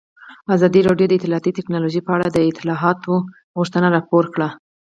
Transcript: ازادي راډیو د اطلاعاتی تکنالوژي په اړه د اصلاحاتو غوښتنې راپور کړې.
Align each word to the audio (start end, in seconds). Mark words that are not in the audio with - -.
ازادي 0.55 0.81
راډیو 0.87 1.09
د 1.09 1.13
اطلاعاتی 1.19 1.51
تکنالوژي 1.57 2.01
په 2.03 2.11
اړه 2.15 2.27
د 2.29 2.37
اصلاحاتو 2.49 3.13
غوښتنې 3.57 3.87
راپور 3.95 4.25
کړې. 4.33 4.49